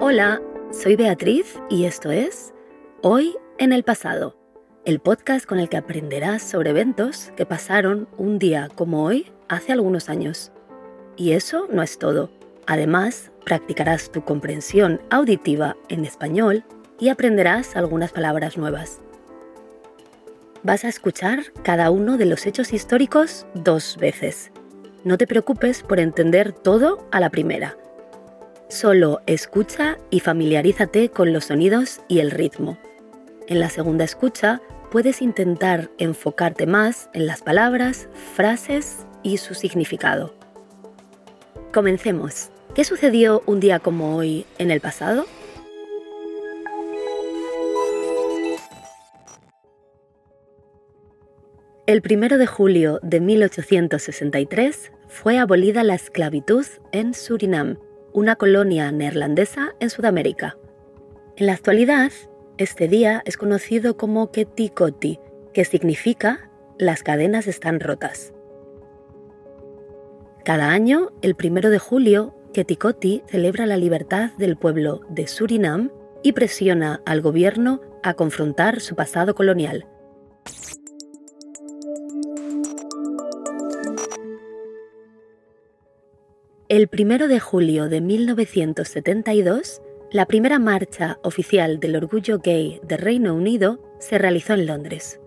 Hola, 0.00 0.40
soy 0.70 0.94
Beatriz 0.94 1.60
y 1.68 1.86
esto 1.86 2.12
es 2.12 2.54
Hoy 3.02 3.34
en 3.58 3.72
el 3.72 3.82
pasado, 3.82 4.38
el 4.84 5.00
podcast 5.00 5.44
con 5.44 5.58
el 5.58 5.68
que 5.68 5.76
aprenderás 5.76 6.48
sobre 6.48 6.70
eventos 6.70 7.32
que 7.36 7.46
pasaron 7.46 8.08
un 8.16 8.38
día 8.38 8.68
como 8.76 9.02
hoy 9.04 9.32
hace 9.48 9.72
algunos 9.72 10.08
años. 10.08 10.52
Y 11.18 11.32
eso 11.32 11.66
no 11.70 11.82
es 11.82 11.98
todo. 11.98 12.30
Además, 12.66 13.32
practicarás 13.44 14.10
tu 14.10 14.24
comprensión 14.24 15.02
auditiva 15.10 15.76
en 15.88 16.04
español 16.04 16.64
y 17.00 17.08
aprenderás 17.08 17.76
algunas 17.76 18.12
palabras 18.12 18.56
nuevas. 18.56 19.00
Vas 20.62 20.84
a 20.84 20.88
escuchar 20.88 21.52
cada 21.62 21.90
uno 21.90 22.16
de 22.18 22.26
los 22.26 22.46
hechos 22.46 22.72
históricos 22.72 23.46
dos 23.54 23.96
veces. 23.98 24.52
No 25.02 25.18
te 25.18 25.26
preocupes 25.26 25.82
por 25.82 25.98
entender 25.98 26.52
todo 26.52 27.08
a 27.10 27.20
la 27.20 27.30
primera. 27.30 27.76
Solo 28.68 29.20
escucha 29.26 29.98
y 30.10 30.20
familiarízate 30.20 31.08
con 31.08 31.32
los 31.32 31.46
sonidos 31.46 32.00
y 32.06 32.20
el 32.20 32.30
ritmo. 32.30 32.78
En 33.46 33.60
la 33.60 33.70
segunda 33.70 34.04
escucha 34.04 34.60
puedes 34.90 35.22
intentar 35.22 35.90
enfocarte 35.98 36.66
más 36.66 37.08
en 37.12 37.26
las 37.26 37.42
palabras, 37.42 38.08
frases 38.36 39.06
y 39.22 39.38
su 39.38 39.54
significado. 39.54 40.37
Comencemos. 41.72 42.48
¿Qué 42.74 42.82
sucedió 42.84 43.42
un 43.44 43.60
día 43.60 43.78
como 43.78 44.16
hoy 44.16 44.46
en 44.56 44.70
el 44.70 44.80
pasado? 44.80 45.26
El 51.86 52.02
1 52.02 52.38
de 52.38 52.46
julio 52.46 53.00
de 53.02 53.20
1863 53.20 54.92
fue 55.08 55.38
abolida 55.38 55.84
la 55.84 55.94
esclavitud 55.94 56.64
en 56.92 57.12
Surinam, 57.12 57.78
una 58.14 58.36
colonia 58.36 58.90
neerlandesa 58.90 59.74
en 59.78 59.90
Sudamérica. 59.90 60.56
En 61.36 61.46
la 61.46 61.52
actualidad, 61.52 62.12
este 62.56 62.88
día 62.88 63.22
es 63.26 63.36
conocido 63.36 63.98
como 63.98 64.32
Ketikoti, 64.32 65.20
que 65.52 65.66
significa 65.66 66.50
las 66.78 67.02
cadenas 67.02 67.46
están 67.46 67.80
rotas. 67.80 68.32
Cada 70.48 70.70
año, 70.70 71.10
el 71.20 71.36
1 71.38 71.68
de 71.68 71.78
julio, 71.78 72.34
Ketikoti 72.54 73.22
celebra 73.26 73.66
la 73.66 73.76
libertad 73.76 74.30
del 74.38 74.56
pueblo 74.56 75.02
de 75.10 75.26
Surinam 75.26 75.90
y 76.22 76.32
presiona 76.32 77.02
al 77.04 77.20
gobierno 77.20 77.82
a 78.02 78.14
confrontar 78.14 78.80
su 78.80 78.96
pasado 78.96 79.34
colonial. 79.34 79.86
El 86.70 86.88
1 86.90 87.28
de 87.28 87.40
julio 87.40 87.90
de 87.90 88.00
1972, 88.00 89.82
la 90.10 90.24
primera 90.24 90.58
marcha 90.58 91.18
oficial 91.24 91.78
del 91.78 91.94
orgullo 91.94 92.38
gay 92.38 92.80
de 92.84 92.96
Reino 92.96 93.34
Unido 93.34 93.84
se 93.98 94.16
realizó 94.16 94.54
en 94.54 94.64
Londres. 94.64 95.20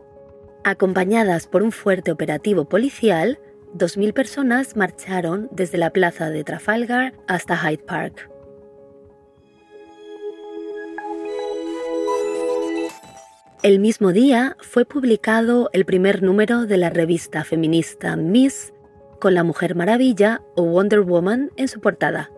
Acompañadas 0.64 1.46
por 1.46 1.62
un 1.62 1.72
fuerte 1.72 2.12
operativo 2.12 2.66
policial, 2.66 3.38
2.000 3.76 4.14
personas 4.14 4.76
marcharon 4.76 5.48
desde 5.52 5.78
la 5.78 5.92
plaza 5.92 6.30
de 6.30 6.44
Trafalgar 6.44 7.14
hasta 7.28 7.56
Hyde 7.58 7.84
Park. 7.84 8.30
El 13.64 13.80
mismo 13.80 14.12
día 14.12 14.58
fue 14.60 14.86
publicado 14.86 15.70
el 15.72 15.86
primer 15.86 16.24
número 16.24 16.66
de 16.66 16.78
la 16.78 16.90
revista 16.90 17.44
feminista 17.44 18.16
Miss 18.16 18.74
con 19.20 19.36
la 19.36 19.44
Mujer 19.44 19.76
Maravilla 19.76 20.42
o 20.56 20.64
Wonder 20.64 21.02
Woman 21.02 21.52
en 21.56 21.68
su 21.68 21.80
portada. 21.80 22.32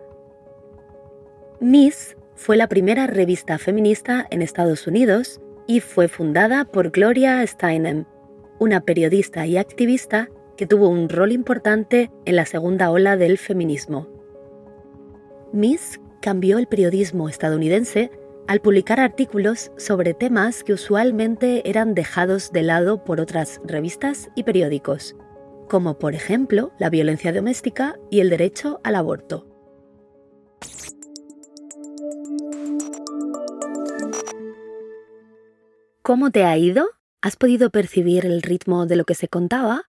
Miss 1.60 2.16
fue 2.36 2.56
la 2.56 2.68
primera 2.68 3.06
revista 3.06 3.58
feminista 3.58 4.26
en 4.30 4.42
Estados 4.42 4.86
Unidos 4.86 5.40
y 5.66 5.80
fue 5.80 6.08
fundada 6.08 6.66
por 6.66 6.90
Gloria 6.90 7.44
Steinem, 7.46 8.04
una 8.58 8.82
periodista 8.82 9.46
y 9.46 9.56
activista 9.56 10.28
que 10.56 10.66
tuvo 10.66 10.88
un 10.88 11.08
rol 11.08 11.32
importante 11.32 12.10
en 12.24 12.36
la 12.36 12.46
segunda 12.46 12.90
ola 12.90 13.16
del 13.16 13.38
feminismo. 13.38 14.08
Miss 15.52 16.00
cambió 16.20 16.58
el 16.58 16.66
periodismo 16.66 17.28
estadounidense 17.28 18.10
al 18.46 18.60
publicar 18.60 19.00
artículos 19.00 19.70
sobre 19.76 20.14
temas 20.14 20.64
que 20.64 20.72
usualmente 20.72 21.68
eran 21.68 21.94
dejados 21.94 22.52
de 22.52 22.62
lado 22.62 23.04
por 23.04 23.20
otras 23.20 23.60
revistas 23.64 24.30
y 24.34 24.42
periódicos, 24.42 25.16
como 25.68 25.98
por 25.98 26.14
ejemplo 26.14 26.72
la 26.78 26.90
violencia 26.90 27.32
doméstica 27.32 27.96
y 28.10 28.20
el 28.20 28.30
derecho 28.30 28.80
al 28.84 28.96
aborto. 28.96 29.46
¿Cómo 36.02 36.30
te 36.30 36.44
ha 36.44 36.58
ido? 36.58 36.90
¿Has 37.22 37.36
podido 37.36 37.70
percibir 37.70 38.26
el 38.26 38.42
ritmo 38.42 38.84
de 38.84 38.96
lo 38.96 39.06
que 39.06 39.14
se 39.14 39.28
contaba? 39.28 39.84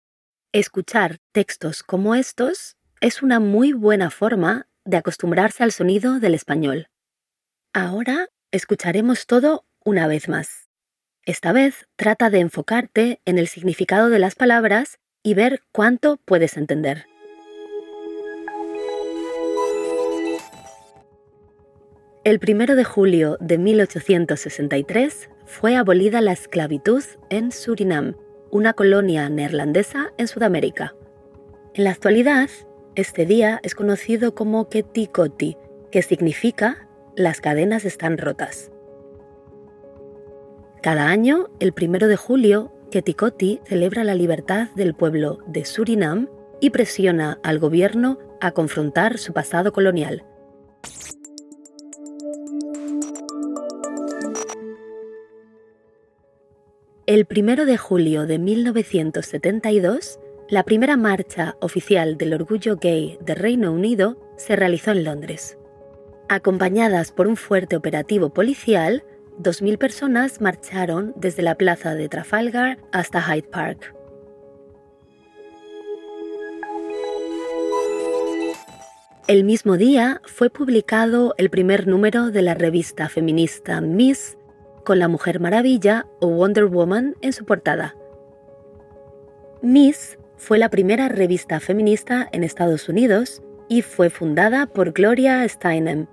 Escuchar 0.57 1.17
textos 1.33 1.83
como 1.83 2.15
estos 2.15 2.77
es 3.01 3.21
una 3.21 3.41
muy 3.41 3.73
buena 3.73 4.09
forma 4.09 4.67
de 4.85 4.95
acostumbrarse 4.95 5.63
al 5.63 5.73
sonido 5.73 6.21
del 6.21 6.33
español. 6.33 6.87
Ahora 7.73 8.29
escucharemos 8.51 9.27
todo 9.27 9.65
una 9.83 10.07
vez 10.07 10.29
más. 10.29 10.69
Esta 11.25 11.51
vez 11.51 11.89
trata 11.97 12.29
de 12.29 12.39
enfocarte 12.39 13.19
en 13.25 13.37
el 13.37 13.49
significado 13.49 14.07
de 14.07 14.17
las 14.17 14.35
palabras 14.35 14.97
y 15.23 15.33
ver 15.33 15.59
cuánto 15.73 16.21
puedes 16.23 16.55
entender. 16.55 17.05
El 22.23 22.39
1 22.41 22.77
de 22.77 22.83
julio 22.85 23.37
de 23.41 23.57
1863 23.57 25.29
fue 25.45 25.75
abolida 25.75 26.21
la 26.21 26.31
esclavitud 26.31 27.03
en 27.29 27.51
Surinam, 27.51 28.15
una 28.55 28.71
colonia 28.71 29.27
neerlandesa 29.27 30.13
en 30.17 30.29
Sudamérica. 30.29 30.95
En 31.73 31.83
la 31.83 31.89
actualidad, 31.91 32.49
este 32.95 33.25
día 33.25 33.59
es 33.63 33.75
conocido 33.75 34.33
como 34.33 34.69
Ketikoti, 34.69 35.57
que 35.91 36.01
significa 36.01 36.87
las 37.17 37.41
cadenas 37.41 37.83
están 37.83 38.17
rotas. 38.17 38.71
Cada 40.81 41.09
año, 41.09 41.49
el 41.59 41.73
1 41.77 42.07
de 42.07 42.15
julio, 42.15 42.71
Ketikoti 42.91 43.59
celebra 43.65 44.05
la 44.05 44.15
libertad 44.15 44.69
del 44.75 44.93
pueblo 44.93 45.39
de 45.47 45.65
Surinam 45.65 46.29
y 46.61 46.69
presiona 46.69 47.39
al 47.43 47.59
gobierno 47.59 48.19
a 48.39 48.51
confrontar 48.51 49.17
su 49.17 49.33
pasado 49.33 49.73
colonial. 49.73 50.23
El 57.07 57.27
1 57.29 57.65
de 57.65 57.77
julio 57.77 58.25
de 58.25 58.39
1972, 58.39 60.19
la 60.49 60.63
primera 60.63 60.97
marcha 60.97 61.55
oficial 61.61 62.17
del 62.17 62.33
orgullo 62.33 62.77
gay 62.77 63.19
de 63.21 63.35
Reino 63.35 63.71
Unido 63.71 64.17
se 64.37 64.55
realizó 64.55 64.89
en 64.89 65.03
Londres. 65.03 65.55
Acompañadas 66.29 67.11
por 67.11 67.27
un 67.27 67.37
fuerte 67.37 67.75
operativo 67.75 68.33
policial, 68.33 69.03
2.000 69.39 69.77
personas 69.77 70.41
marcharon 70.41 71.13
desde 71.15 71.43
la 71.43 71.53
plaza 71.53 71.93
de 71.93 72.09
Trafalgar 72.09 72.79
hasta 72.91 73.21
Hyde 73.21 73.49
Park. 73.49 73.93
El 79.27 79.43
mismo 79.43 79.77
día 79.77 80.21
fue 80.25 80.49
publicado 80.49 81.35
el 81.37 81.51
primer 81.51 81.85
número 81.85 82.31
de 82.31 82.41
la 82.41 82.55
revista 82.55 83.09
feminista 83.09 83.79
Miss 83.79 84.39
con 84.85 84.99
la 84.99 85.09
Mujer 85.09 85.41
Maravilla 85.41 86.07
o 86.21 86.27
Wonder 86.27 86.65
Woman 86.65 87.15
en 87.19 87.33
su 87.33 87.43
portada. 87.43 87.97
Miss 89.61 90.17
fue 90.37 90.57
la 90.57 90.69
primera 90.69 91.09
revista 91.09 91.59
feminista 91.59 92.29
en 92.31 92.45
Estados 92.45 92.87
Unidos 92.87 93.41
y 93.67 93.81
fue 93.81 94.09
fundada 94.09 94.67
por 94.67 94.93
Gloria 94.93 95.45
Steinem, 95.49 96.07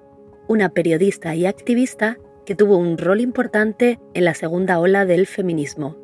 una 0.48 0.70
periodista 0.70 1.34
y 1.36 1.46
activista 1.46 2.18
que 2.44 2.56
tuvo 2.56 2.76
un 2.76 2.98
rol 2.98 3.20
importante 3.20 4.00
en 4.14 4.24
la 4.24 4.34
segunda 4.34 4.80
ola 4.80 5.04
del 5.04 5.26
feminismo. 5.26 5.96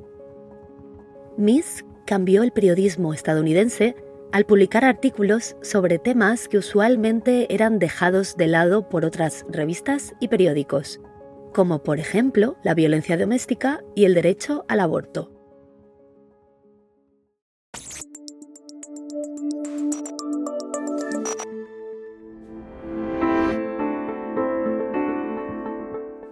Miss 1.36 1.84
cambió 2.06 2.42
el 2.42 2.52
periodismo 2.52 3.14
estadounidense 3.14 3.96
al 4.32 4.44
publicar 4.44 4.84
artículos 4.84 5.56
sobre 5.62 5.98
temas 5.98 6.48
que 6.48 6.58
usualmente 6.58 7.52
eran 7.52 7.78
dejados 7.78 8.36
de 8.36 8.46
lado 8.46 8.88
por 8.88 9.04
otras 9.04 9.46
revistas 9.48 10.14
y 10.20 10.28
periódicos, 10.28 11.00
como 11.52 11.82
por 11.82 11.98
ejemplo 11.98 12.56
la 12.62 12.74
violencia 12.74 13.16
doméstica 13.16 13.82
y 13.94 14.04
el 14.04 14.14
derecho 14.14 14.64
al 14.68 14.80
aborto. 14.80 15.32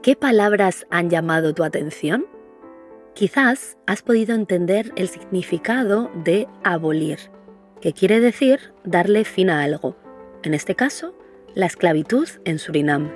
¿Qué 0.07 0.15
palabras 0.15 0.87
han 0.89 1.11
llamado 1.11 1.53
tu 1.53 1.65
atención? 1.65 2.27
Quizás 3.15 3.77
has 3.87 4.03
podido 4.03 4.37
entender 4.37 4.93
el 4.95 5.09
significado 5.09 6.13
de 6.23 6.47
abolir, 6.63 7.19
que 7.81 7.93
quiere 7.93 8.21
decir 8.21 8.73
darle 8.85 9.25
fin 9.25 9.51
a 9.51 9.65
algo, 9.65 9.97
en 10.45 10.55
este 10.55 10.77
caso, 10.77 11.13
la 11.55 11.67
esclavitud 11.67 12.29
en 12.45 12.61
Surinam. 12.61 13.11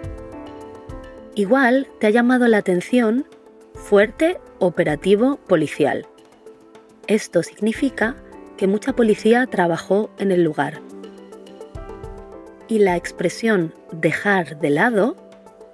Igual 1.41 1.89
te 1.99 2.07
ha 2.07 2.11
llamado 2.11 2.49
la 2.49 2.59
atención 2.59 3.25
fuerte 3.73 4.39
operativo 4.59 5.39
policial. 5.49 6.07
Esto 7.07 7.43
significa 7.43 8.15
que 8.59 8.67
mucha 8.67 8.93
policía 8.93 9.47
trabajó 9.47 10.11
en 10.19 10.33
el 10.33 10.45
lugar. 10.45 10.83
Y 12.69 12.81
la 12.81 12.95
expresión 12.99 13.73
dejar 13.91 14.61
de 14.61 14.69
lado 14.69 15.17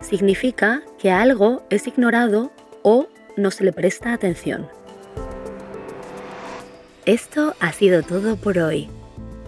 significa 0.00 0.84
que 1.00 1.10
algo 1.10 1.66
es 1.68 1.88
ignorado 1.88 2.52
o 2.84 3.08
no 3.36 3.50
se 3.50 3.64
le 3.64 3.72
presta 3.72 4.12
atención. 4.12 4.68
Esto 7.06 7.56
ha 7.58 7.72
sido 7.72 8.04
todo 8.04 8.36
por 8.36 8.58
hoy. 8.58 8.88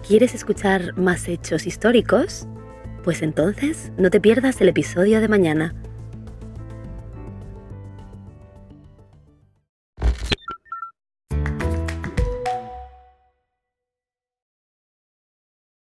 ¿Quieres 0.05 0.35
escuchar 0.35 0.97
más 0.97 1.29
hechos 1.29 1.65
históricos? 1.65 2.45
Pues 3.05 3.21
entonces 3.21 3.93
no 3.95 4.09
te 4.09 4.19
pierdas 4.19 4.59
el 4.59 4.67
episodio 4.67 5.21
de 5.21 5.29
mañana 5.29 5.73